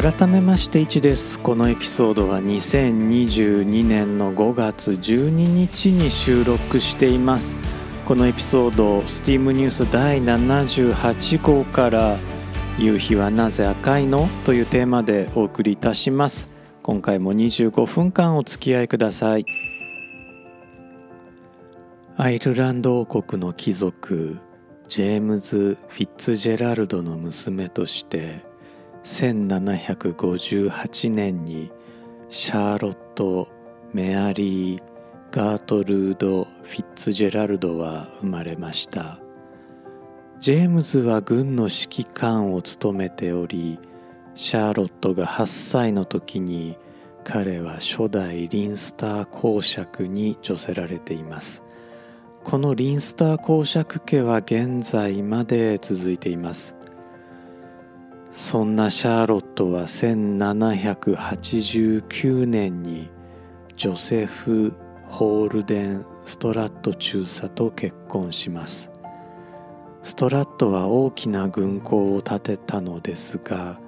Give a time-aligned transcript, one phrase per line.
[0.00, 1.40] 改めまして1です。
[1.40, 7.56] このエピソードは2022年の5月12日に収録しています。
[8.06, 12.16] このエピソード STEAM ニュース第78号から
[12.78, 16.48] 「夕日はなぜ赤いの?」というテーマでお送りいたします。
[16.84, 19.46] 今回も25分間お付き合いください。
[22.16, 24.38] アイルランド王国の貴族
[24.86, 28.46] ジェームズ・フィッツジェラルドの娘として
[29.08, 31.72] 1758年に
[32.28, 33.48] シャーロット・
[33.94, 34.82] メアリー・
[35.30, 39.18] ガートルード・フィッツジェラルドは生まれました。
[40.40, 43.80] ジェームズは軍の指揮官を務めており
[44.34, 46.76] シャーロットが8歳の時に
[47.24, 51.64] 彼は初代リンスター公爵に除せられています。
[52.44, 56.77] このリンスター公爵家は現在まで続いています。
[58.30, 63.08] そんなシャーロットは1789年に
[63.76, 64.74] ジョセフ・
[65.06, 68.92] ホールデン・ストラット中佐と結婚します。
[70.02, 73.80] ストラットは大きな軍港を建てたのですが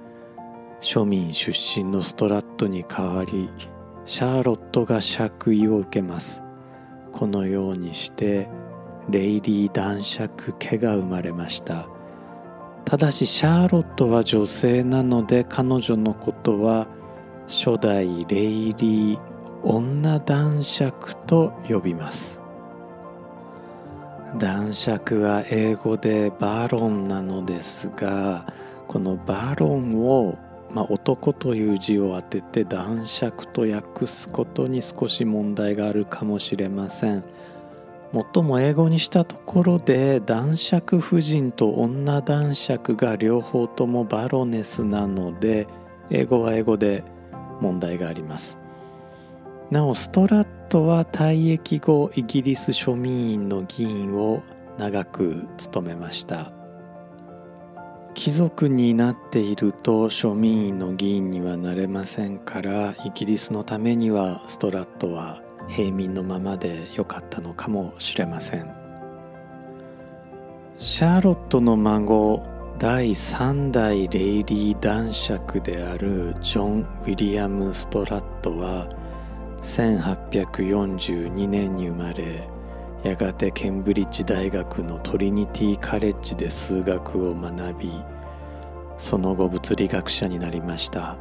[0.80, 3.48] 庶民出身のストラットに代わり
[4.06, 6.42] シャーロットが爵位を受けます。
[7.12, 8.48] このようにして
[9.10, 11.88] レイリー男爵家が生まれました。
[12.84, 16.86] ただしシャーロットは女性なので彼女のことは
[17.46, 19.20] 初代レイリー
[19.62, 22.40] 女男爵と呼びます
[24.38, 28.46] 男爵は英語でバロンなのですが
[28.86, 30.38] このバロンを、
[30.72, 37.24] まあ、男という字を当てて男爵と訳すことに少し問題があるかもしれません。
[38.12, 45.68] 最も英語にしたところで男爵夫人と女男爵が両方ともバロネスなので
[46.10, 47.04] 英語は英語で
[47.60, 48.58] 問題があります。
[49.70, 54.42] なおストラットは退役後イギリス庶民院の議員を
[54.76, 56.52] 長く務めました。
[58.14, 68.70] 貴族になっていると庶民院の議員にはなれませんからイギリスのためにはストラットは平民のままでよかったのかもしれません。
[70.76, 72.42] シャーロットの孫
[72.78, 78.88] 第3代レイリー男爵であるジョン・ウィリアム・ストラットは
[79.60, 82.48] 1842年に生まれ
[83.02, 87.92] やがてケンブリッジ大学のトリニティ・カレッジで数学を学び
[88.96, 91.16] その後物理学者になりました。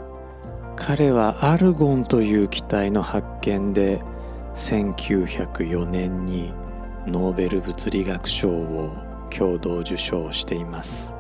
[0.78, 4.02] 彼はアルゴンという気体の発見で
[4.60, 6.54] 1904年に
[7.08, 8.94] ノーベル物理学賞を
[9.30, 11.16] 共同受賞しています。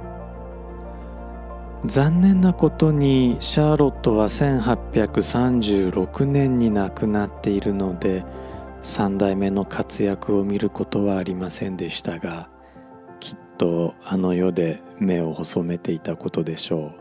[1.85, 8.25] 残念なことにシャーロットは1836年に亡くなっているので
[8.81, 12.49] 3代目の活躍を見ることはありませんでしたが
[13.21, 16.91] きっとあの世で目を細めていたことでしょう。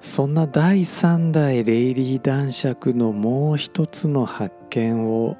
[0.00, 5.38] そんな第3代レイリー男爵のもう一つの発見を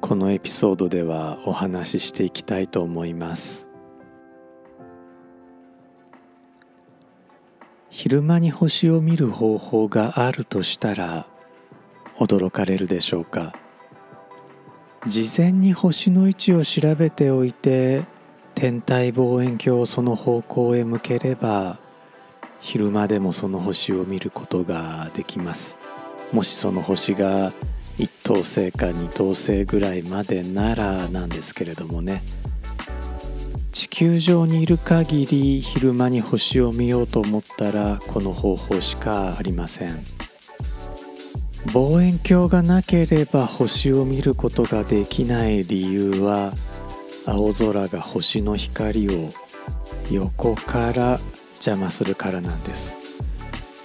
[0.00, 3.68] このエピソードではお話ししていきたいと思います。
[7.88, 11.26] 昼間に星を見る方法があるとしたら
[12.16, 13.54] 驚かれるでしょうか？
[15.06, 18.06] 事前に星の位置を調べておいて
[18.54, 21.78] 天体望遠鏡をその方向へ向ければ
[22.60, 25.78] 昼間でもその星を見ることができます。
[26.32, 27.52] もしその星が
[28.00, 32.22] 1等星か2等星ぐらいまでならなんですけれどもね。
[33.72, 39.98] 地球上にいる限り昼間に星を見ようと思ったらこの方法しかありません。
[41.74, 46.54] 望遠鏡がなければ星を見ることができない理由は
[47.26, 49.30] 青空が星の光を
[50.10, 51.20] 横から
[51.56, 52.96] 邪魔するからなんです。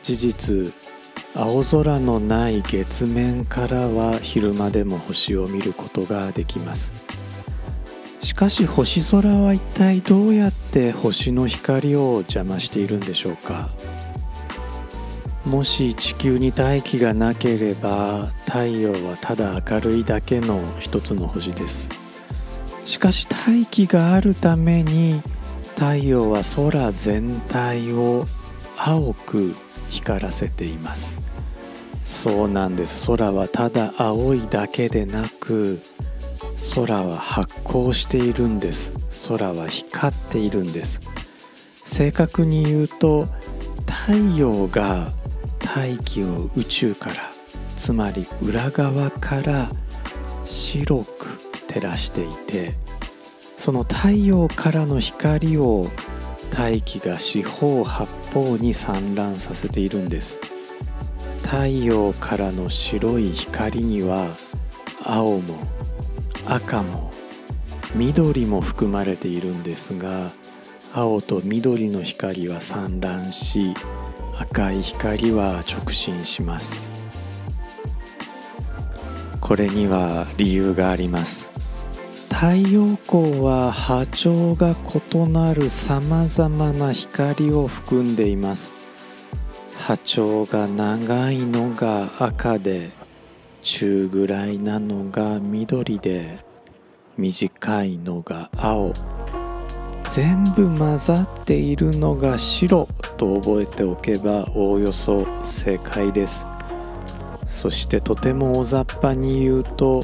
[0.03, 0.84] 事実
[1.37, 6.93] 青空のない月面からは昼間でも星を見ることができます。
[8.21, 13.69] しかし星空は一体どうやって星の光を邪魔しているんでしょうか。
[15.45, 21.89] もし地球に大気がなければ太陽はただ明るいだけの一つの星です。
[22.85, 25.21] しかし大気があるために
[25.75, 28.25] 太陽は空全体を
[28.77, 29.53] 青く
[29.89, 31.24] 光らせています。
[32.05, 33.07] そうなんです。
[33.07, 35.81] 空はただ青いだけでなく
[36.75, 38.93] 空は発光しているんです。
[39.27, 41.01] 空は光っているんです。
[41.83, 43.27] 正確に言うと
[44.05, 45.11] 太陽が
[45.57, 47.15] 大気を宇宙から
[47.75, 49.71] つまり裏側から
[50.45, 52.75] 白く照らしていて
[53.57, 55.87] その太陽からの光を
[56.51, 60.54] 大気が四方八方に散乱させているんです。
[61.45, 64.35] 太陽からの白い光には
[65.03, 65.55] 青も
[66.47, 67.11] 赤も
[67.93, 70.31] 緑も含まれているんですが
[70.93, 73.75] 青と緑の光は散乱し
[74.39, 76.91] 赤い光は直進します。
[79.39, 81.51] これには理由があります。
[82.29, 88.84] 太陽光は波長が異なるさまざまな光を含んでいます。
[89.85, 92.89] 波長が長いのが赤で
[93.61, 96.39] 中ぐらいなのが緑で
[97.17, 98.95] 短いのが青。
[100.09, 102.87] 全部混ざっているのが白
[103.17, 106.47] と覚えておけばおおよそ正解です。
[107.45, 110.03] そしてとても大雑把に言うと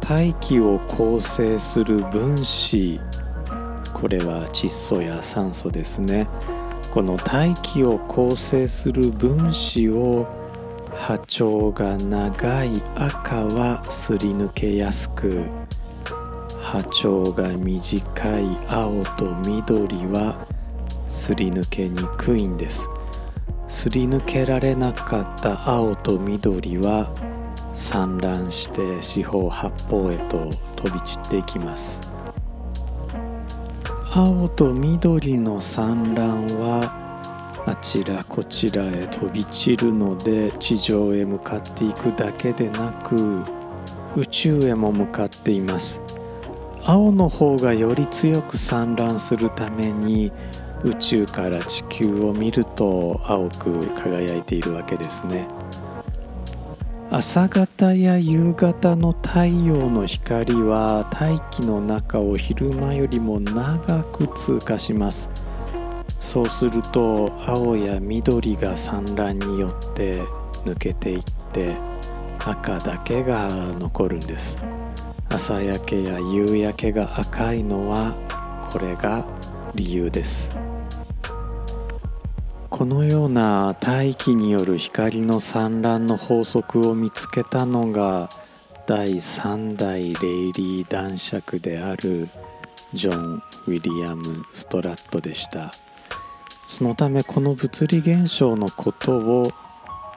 [0.00, 2.98] 大気を構成する分子。
[3.94, 6.26] これは窒素や酸素ですね。
[6.92, 10.28] この大気を構成する分子を
[10.92, 15.46] 波長が長い赤はすり抜けやすく
[16.60, 20.46] 波長が短い青と緑は
[21.08, 22.90] すり抜けにくいんです。
[23.68, 27.10] すり抜けられなかった青と緑は
[27.72, 32.11] 散乱して四方八方へと飛び散っていきます。
[34.14, 43.42] 青と緑の散乱はあちらこちらへ飛び散るので地上へ向かっていくだけでなく
[44.14, 46.02] 宇宙へも向かっています。
[46.84, 50.30] 青の方がより強く散乱するために
[50.84, 55.48] 宇宙から地球を見ると青く輝いているわけですね。
[57.14, 65.28] 朝方や夕方の太陽の光は大気の中を昼間よりも長く通過します。
[66.20, 70.22] そうすると青や緑が産卵によって
[70.64, 71.76] 抜けていって
[72.38, 73.46] 赤だけが
[73.78, 74.56] 残るんです。
[75.28, 78.14] 朝焼けや夕焼けが赤いのは
[78.72, 79.26] これが
[79.74, 80.50] 理由です。
[82.72, 88.30] このような大気による光の産卵の法則を見つけたのが
[88.86, 92.30] 第3代レイリー男爵である
[92.94, 95.74] ジョン・ウィリアム・ストラットでした。
[96.64, 99.52] そのためこの物理現象のことを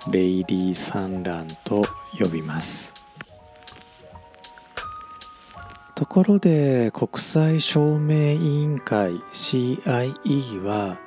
[0.10, 1.86] レイリー産卵と
[2.18, 2.94] 呼びます。
[5.94, 11.05] ところで国際証明委員会 CIE は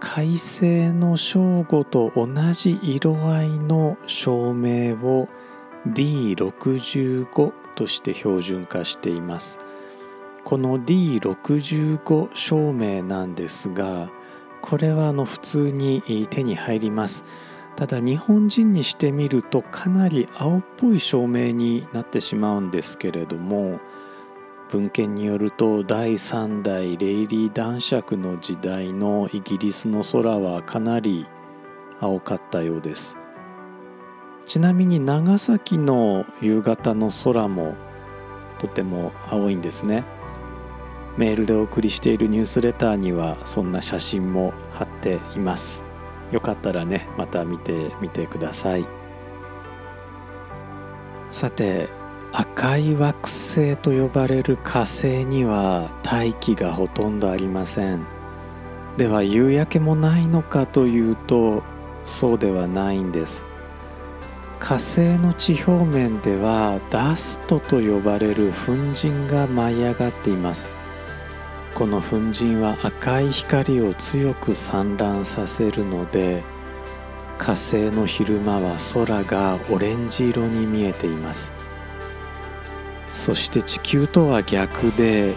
[0.00, 5.28] 快晴の正午と同じ色合いの照明を
[5.86, 9.60] D65 として標準化しています。
[10.42, 14.10] この D65 照明なんですが
[14.62, 17.24] これはあの普通に手に入ります。
[17.76, 23.80] ただ日本人にしてみるとかなり青っぽい照明になってしまうんですけれども
[24.70, 31.26] 文献によると第3代レイリー男爵の時代のイギリスの空はかなり
[32.00, 33.18] 青かったようです。
[34.46, 37.74] ちなみに長崎の夕方の空も
[38.58, 40.04] とても青いんですね。
[41.16, 45.84] メールでお送りしているニュースレターにはそんな写真も貼っています。
[46.30, 48.86] よかったらねまた見てみてください。
[51.28, 51.88] さて
[52.32, 58.06] 赤い惑星と呼ばれる火星には大気がほとんどありません。
[58.96, 61.62] では夕焼けもないのかというと
[62.04, 63.46] そうではないんです。
[64.60, 70.70] 火星の地表面ではダストと呼ばれる粉塵が舞い上がっています。
[71.74, 76.42] この粉塵は赤い光を強く散乱させるので
[77.38, 81.59] 火星の昼間は空がオレンジ色に見えています。
[83.12, 85.36] そして地球とは逆で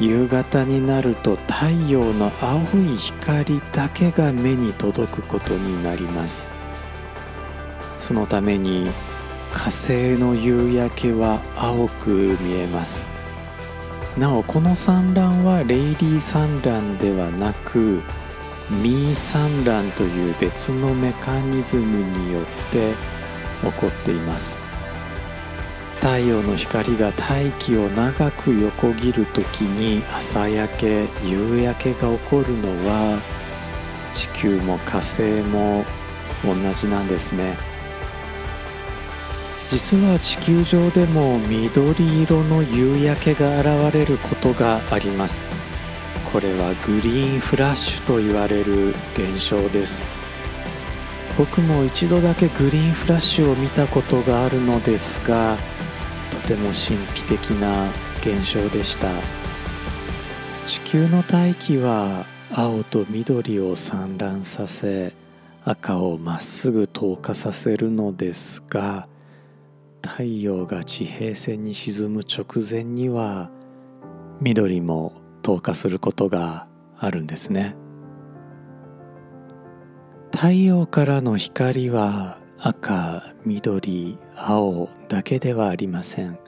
[0.00, 6.48] 夕方になると太陽の青い光だけが目に届くことになります。
[7.98, 8.90] そのために
[9.52, 13.06] 火星の夕焼けは青く見えます。
[14.16, 18.02] なおこの産卵はレイリー産卵ではなく
[18.70, 22.94] ミー産卵という別のメカニズムによって
[23.62, 24.69] 起こっています。
[26.00, 33.20] 太陽の光が大気を長く横切る時に朝焼け夕焼けが起こるのは
[34.14, 35.84] 地球も火星も
[36.42, 37.58] 同じなんですね。
[39.68, 45.44] 実は地球上でも緑色の夕焼けが現れることがあります。
[46.32, 50.08] これはグリーンフラッシュと言われる現象です。
[51.36, 55.56] 僕も一度だけグリーンフラッシュを見たことがあるのですが
[56.50, 57.88] ても神秘的な
[58.18, 59.08] 現象でした。
[60.66, 65.14] 地球の大気は青と緑を散乱させ
[65.64, 69.06] 赤をまっすぐ透過させるのですが
[70.02, 73.48] 太陽が地平線に沈む直前には
[74.40, 76.66] 緑も透過することが
[76.98, 77.76] あるんですね。
[80.32, 86.38] 太陽からの光は赤緑青だけではありません。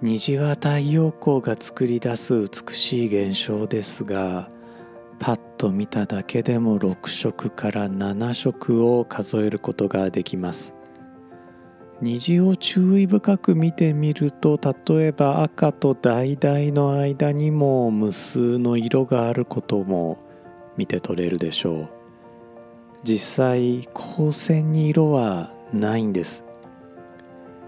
[0.00, 4.48] 虹は太陽光が作り出す美しい現象ですが
[5.18, 10.76] パッと見ただけでも6色から7色を数えることができます。
[12.00, 14.56] 虹を注意深く見てみると
[14.88, 20.18] 例えば赤と橙の間にも無数の色があることも
[20.76, 21.99] 見て取れるでしょう。
[23.02, 26.44] 実際光線に色はないんです。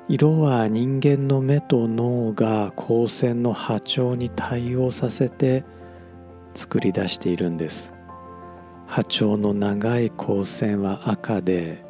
[0.09, 5.65] 色は人間の目と脳が光線の波長に対応させて
[6.55, 7.95] 作り出しているんです。
[8.87, 11.83] 波長の長い光線は赤で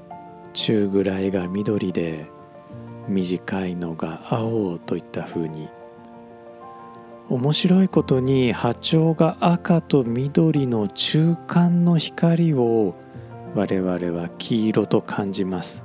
[0.53, 2.27] 中ぐらいが緑で
[3.09, 5.69] 短いのが青といった風に。
[7.29, 12.95] 面白いことに波長が赤と緑の中間の光を
[13.55, 15.85] 我々は黄色と感じます。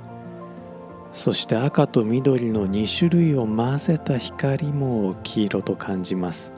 [1.12, 6.52] そして赤と緑の2種類を混ぜた光も黄色と感じます。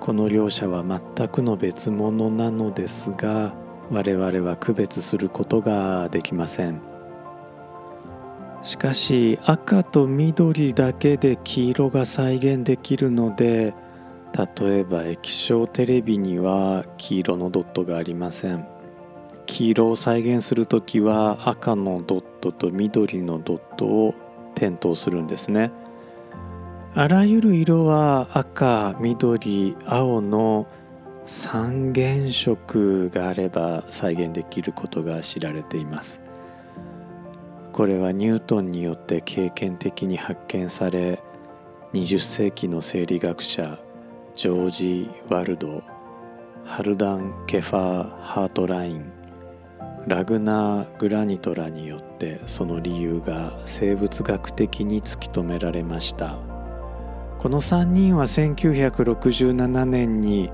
[0.00, 3.52] この両者は全くの別物なのですが
[3.90, 6.80] 我々は区別することができません。
[8.62, 13.74] しかし赤と緑だけで黄色が再現できるので
[14.36, 18.77] 例えば液晶テレビには黄色のドットがありません。
[19.48, 24.14] 黄色を再現する時は赤のドットと緑のドットを
[24.54, 25.72] 点灯するんですね。
[26.94, 30.66] あらゆる色は赤緑青の
[31.24, 36.22] 三原色があれば再現できることが知られています。
[37.72, 41.22] これはニュートンによって経験的に発見され
[41.94, 43.78] 20世紀の生理学者
[44.34, 45.82] ジョージ・ワルド
[46.64, 49.17] ハルダン・ケファー・ハートライン
[50.08, 56.38] ラグナー・グラニトラによってその理由が生物学的に突き止められました。
[57.38, 60.50] この3人は1967年に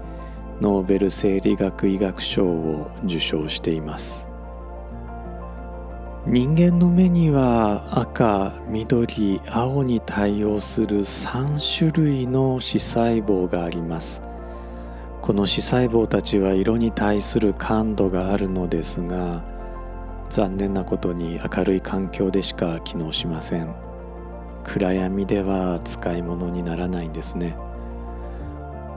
[0.60, 4.28] ノーベル生理学医学賞を受賞しています。
[6.26, 14.20] 人間の目には赤緑青に対応する3種類の視細胞があります。
[15.24, 19.42] この視細胞たちは色に対する感度があるのですが
[20.28, 23.74] 残念なことに明るい環境でしか機能しません。
[24.64, 27.56] 暗闇では使い物にならないんですね。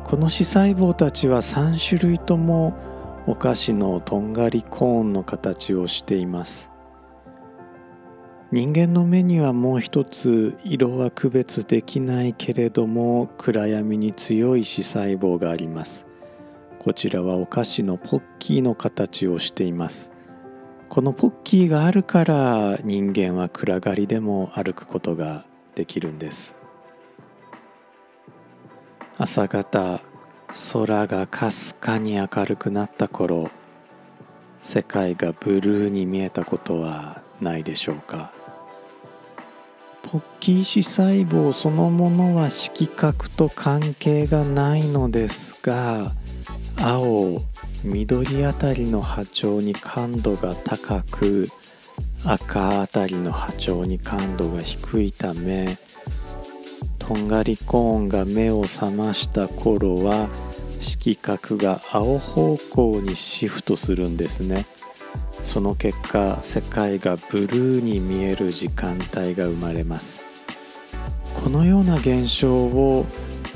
[0.04, 2.76] この視細胞たちは3種類とも
[3.26, 6.74] お菓子のとんがりコーンの形をしています。
[8.52, 16.06] 人間の目にはもう一つ色は区別できないけれども暗闇に強い視細胞があります。
[16.88, 20.14] こちらはお菓子のポッキーの形をしています。
[20.88, 25.44] このポッキーがあるから人間は暗がりでも歩くことが
[25.76, 26.56] できるんです。
[29.18, 30.00] 朝方
[30.72, 33.52] 空がかすかに明るくなった頃
[34.62, 38.32] 世界がブルーに見えたことはないでしょうか。
[40.04, 46.14] ポッキー視細胞そのものは色覚と関係がないのですが
[46.80, 47.42] 青
[47.84, 51.50] 緑あたりの波長に感度が高く
[52.26, 55.78] 赤あたりの波長に感度が低いため
[57.00, 60.28] とんがりコーンが目を覚ました頃は
[60.80, 64.66] 色角が青方向にシフトするんですね。
[65.44, 70.22] その結果世界がブルーに見える時間帯が生まれます。
[71.34, 73.06] このような現象を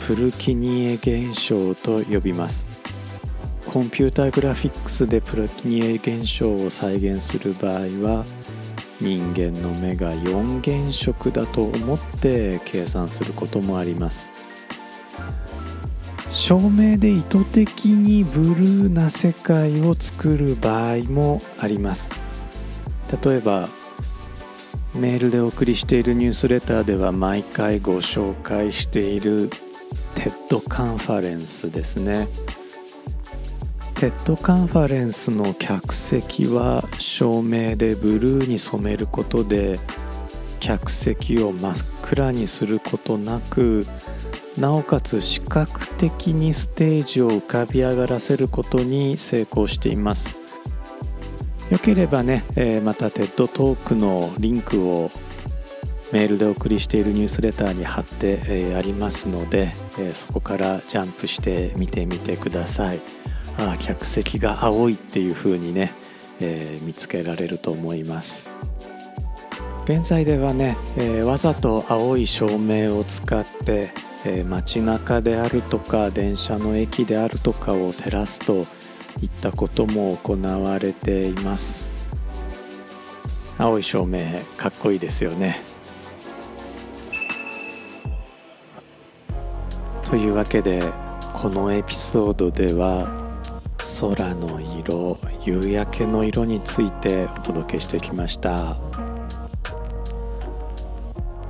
[0.07, 2.70] プルキニエ現象と呼びます。
[3.71, 7.73] コンピューターグラフィックスでプルキニエ現象を再現する場合
[8.03, 8.25] は
[8.99, 14.29] 人間の目が4原色だと思って計算することもあります。
[16.31, 22.11] 照明で意図的にブルーな世界を作る場合もあります。
[23.23, 23.69] 例えば
[24.93, 29.49] メールでお送りしているニュースレターでは毎回ご紹介している
[30.15, 32.27] TED カンファレンスですね。
[34.01, 39.79] TED カンファレンスの客席は照明でブルーに染めることで
[40.59, 43.85] 客席を真っ暗にすることなく
[44.57, 50.35] なおかつ視覚的にステージを浮かび上がらせることに成功しています
[51.69, 55.11] よければね、えー、また TED トークのリンクを
[56.11, 63.21] メールでお送りしているニュースレターに貼って、えー、ありますので、えー、そこからジャンプして見てみてください。
[63.69, 65.91] あ客席が青いっていう風にね、
[66.39, 68.49] えー、見つけられると思います。
[69.85, 73.91] 現在ではね、えー、わざと青い照明を使って、
[74.25, 78.65] えー、街中であるとか電車の駅であるとかを照らすと
[79.21, 81.91] いったことも行われています。
[83.57, 85.59] 青い照明かっこいいですよね。
[90.03, 90.83] というわけで
[91.33, 93.20] このエピソードでは
[93.81, 98.77] 空の色夕焼けの色についてお届けしてきました、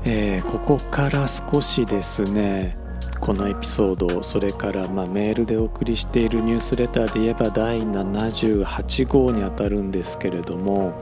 [0.06, 2.78] えー、ここから少しですね
[3.20, 10.94] このエピソードそれからまメールでお送りしているニュースレターで言えば第78号にあたるんですけれども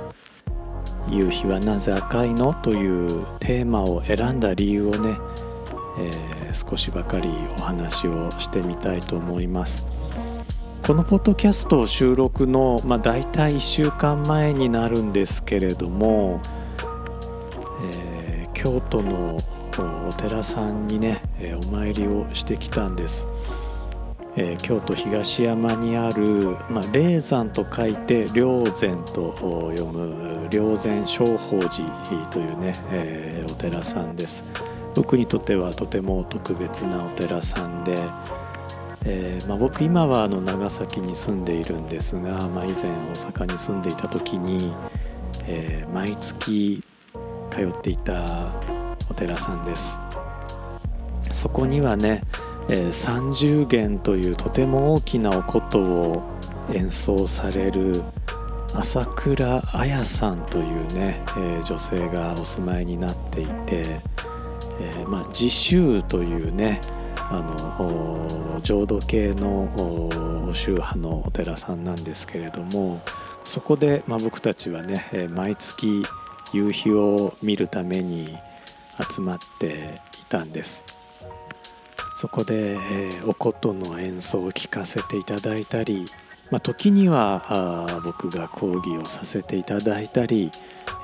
[1.09, 5.17] 「夕日はなぜ赤いの?」というテーマを選んだ理由をね、
[5.99, 9.85] えー、少しばかりお話をしてみたいと思います。
[10.85, 16.41] このポッドキャスト収録の、まあ、大体1週間前になるんですけれども、
[17.83, 19.37] えー、京都の
[20.07, 21.21] お寺さんにね、
[21.61, 23.27] お参りをしてきたんです、
[24.35, 34.43] えー、京都東山にある、まあ、霊山と書いて霊山と読む霊山正法寺というね、えー、お寺さんです。
[34.95, 37.97] 僕にとってはとても特別なお寺さんで
[39.11, 44.71] えー、まあ、僕今はあの長崎に住んでいるんですが、まあ、以前大阪に住んでいた時に、
[45.47, 46.83] えー、毎月
[47.49, 48.53] 通っていた
[49.09, 49.99] お寺さんです。
[51.31, 52.21] そこにはね、
[52.69, 56.23] えー、三十弦というとても大きなお琴を
[56.71, 58.03] 演奏される
[58.75, 64.01] 朝倉彩さんというね、え、女性がお住まいになっていて、
[64.79, 66.79] えー、まあ、自習というね
[67.31, 73.01] あの浄土系の宗派のお寺さんなんですけれども
[73.45, 76.03] そこで、まあ、僕たちはね毎月
[76.53, 78.35] 夕日を見るために
[79.11, 80.83] 集まっていたんです。
[82.15, 86.05] そこで、えー、お琴の演奏を聴かせていただいたり、
[86.51, 90.51] まあ、時にはあ僕が講義をさせていただいたり、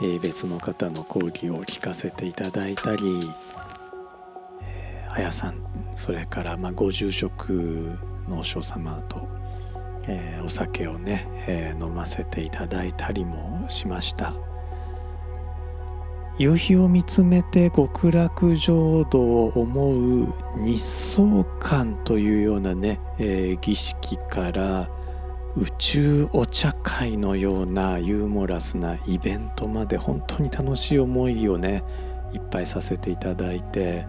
[0.01, 3.31] えー、別の方の講義を聞かせていただいたり
[5.09, 9.27] 綾さんそれからまあご住職のお嬢様と、
[10.07, 14.33] えー、お酒をね、えー、飲ませていただいたりもしました。
[16.37, 24.89] 夕日を見つめて極楽浄土を思う日相観というようなね、えー、儀式から
[25.55, 31.81] 宇宙お茶会のようなユーモラスなイベントまで本当に楽しい思いをね
[32.33, 34.05] いっぱいさせていただいて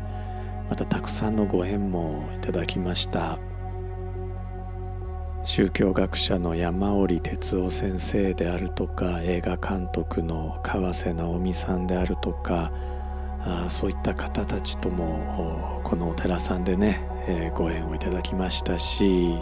[0.68, 3.38] またたくさんのご縁もいただきました。
[5.46, 12.72] 宗教学者の山織哲夫先生であるとか映画監督の川瀬直美さんであるとか
[13.42, 19.36] あそういった方たちともこのお寺さんでね、えー、ご縁をいただきましたし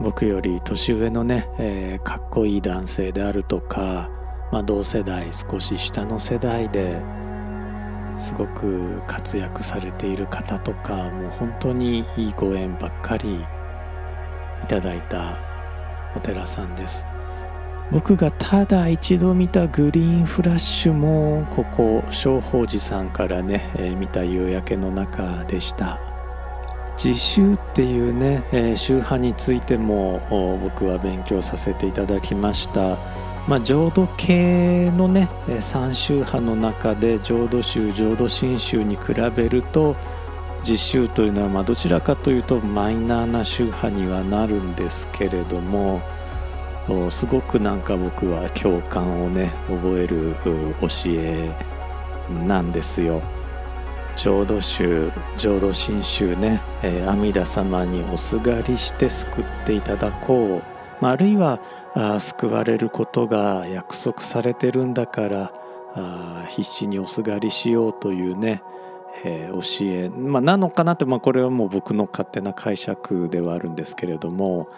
[0.00, 4.10] 僕より年上のね、えー、かっこいい男性であるとか、
[4.50, 7.00] まあ、同世代少し下の世代で
[8.18, 13.46] すごく活躍されている方とかもう本当にいいご縁ばっかり
[14.62, 15.38] いただいた
[16.16, 17.06] お寺さんです。
[17.90, 25.98] 僕がただ一度見たグリーンフラッシュもここ正法寺さんからね、えー、見た夕焼けの中でした。
[27.02, 30.20] 自習っていうね、えー、宗派についても
[30.62, 32.98] 僕は勉強させていただきました。
[33.48, 39.96] まあ、浄土系のね三宗派の中で浄土宗浄土真宗に比べると
[40.62, 46.02] 実宗というのはまどちらかというとマイナーな宗派にはなるんですけれども
[47.10, 50.34] すごくなんか僕は共感をね覚える
[50.80, 51.50] 教え
[52.46, 53.22] なんですよ。
[54.16, 61.60] 浄土宗浄土真宗ね、えー、阿弥陀様におすがりして救っていただこうまあ、あるいは
[61.94, 65.52] あ救われることが約束されてるんだから
[65.94, 68.62] あ必死におすがりしようというね、
[69.24, 74.68] えー、教え、まあ、なのかなって、まあ、これはもう僕の勝手な解釈ではあるんですけれども、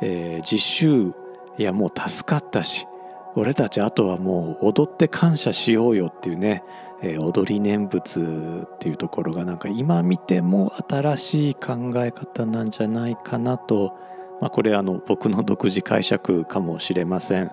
[0.00, 1.14] えー、実習
[1.58, 2.86] いやもう助かったし
[3.34, 6.64] 俺たちあとはもう踊って感謝しようよっていうね、
[7.02, 17.50] えー、踊り念仏っていうところがなんか今見ても新しい考え方なんじゃないかなとまあ、これあの僕の独自解釈かもしれません。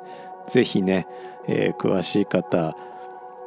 [0.48, 1.08] ぜひね、
[1.48, 2.76] えー、詳しい方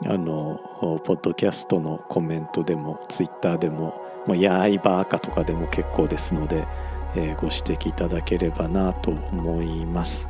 [0.06, 0.60] あの
[1.04, 6.66] ポッドキャストのコメントでもツイッターでも「もうやいばーか」とかでも結構ですので、
[7.14, 10.28] えー、ご指摘いただければなと思います。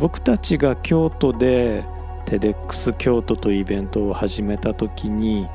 [0.00, 1.84] 僕たちが京都で
[2.24, 5.48] テデックス京都というイベントを始めた時に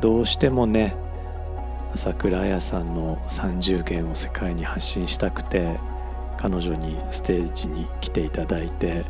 [0.00, 0.94] どうしてもね
[1.94, 5.78] 朝倉彩さんの30弦を世界に発信したくて
[6.36, 9.04] 彼女にステージに来ていただいて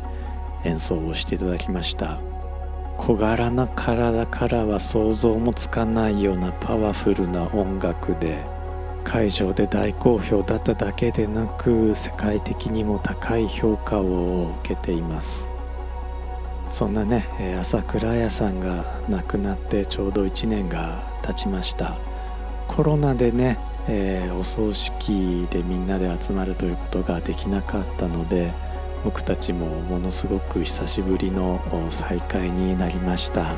[0.63, 2.19] 演奏をしていただきました。
[2.97, 8.43] 小柄な体からは想像もつかないようなパワフルな音楽で
[9.05, 15.49] 会場で大好評だっただけでなく世界的にも高い評価を受けています。
[16.67, 17.25] そんなね
[17.59, 22.08] 朝倉彩さんが亡くなってちょうど1年が経ちました。
[22.69, 23.57] コロナでね、
[23.89, 28.53] えー、お葬式でみんなで集まるということができなかったので
[29.03, 33.55] 僕たちもものすごく久しぶりの再会になりました。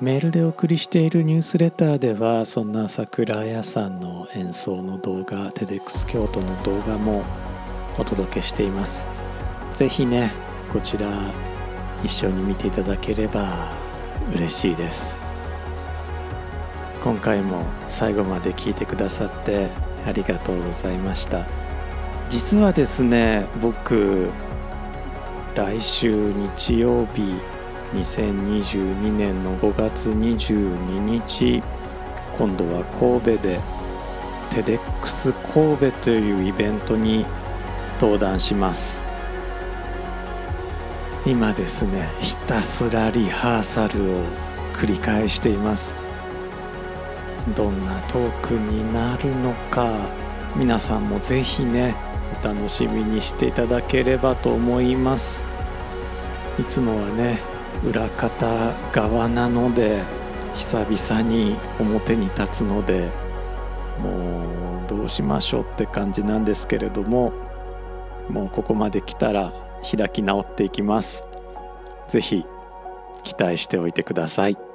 [0.00, 7.22] メールでお送りしているニュースレターではそんな桜屋さんの演奏の動画テデックス京都の動画も
[7.98, 9.08] お届けしています。
[9.74, 10.32] 是非ね
[10.72, 11.06] こちら
[12.02, 13.68] 一緒に見ていただければ
[14.34, 15.19] 嬉しいです。
[17.02, 19.68] 今回も最後まで聞いてくださって
[20.06, 21.46] ありがとうございました。
[22.28, 24.28] 実はですね僕
[25.54, 27.22] 来週日曜日
[27.94, 31.62] 2022年の5月22日
[32.38, 33.60] 今度は神戸で
[34.50, 37.24] テデックス神戸というイベントに
[38.00, 39.02] 登壇します。
[41.26, 44.24] 今ですねひたすらリハーサルを
[44.74, 46.09] 繰り返しています。
[47.54, 49.90] どんなトークになるのか。
[50.56, 51.94] 皆さんもぜひね
[52.42, 55.44] お楽しみにしていただければと思います。
[56.58, 57.38] いつもはね
[57.88, 60.02] 裏方側なので
[60.54, 63.08] 久々に表に立つので
[64.02, 67.32] もうどうしましょうって感じなんですけれども
[68.28, 71.24] もうここまで来たら開き直っていきます。
[72.06, 72.44] 是非
[73.22, 74.69] 期待しておいてください。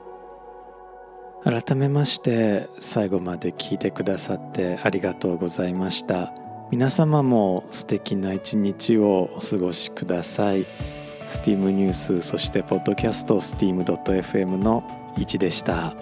[1.46, 6.34] 改めまして最後まで聞いてくださってありがとうございました
[6.72, 10.66] 皆様も素敵な一日をお過ごしください
[11.28, 15.96] STEAM ニュースそしてポッドキャスト STEAM.fm の1でした。